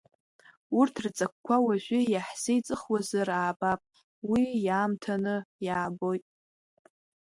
Урҭ 0.79 0.95
рҵакқәа 1.03 1.55
уажәы 1.65 1.99
иаҳзеиҵыхуазар 2.13 3.29
аабап, 3.39 3.81
уи 4.29 4.43
иаамҭа-ны 4.65 5.35
иаабоит. 5.65 6.25